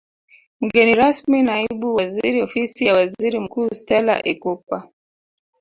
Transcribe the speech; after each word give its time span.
Mgeni 0.61 0.93
rasmi 0.93 1.43
Naibu 1.43 1.95
Waziri 1.95 2.41
Ofisi 2.43 2.85
ya 2.85 2.93
Waziri 2.93 3.39
Mkuu 3.39 3.69
Stella 3.73 4.23
Ikupa 4.23 4.89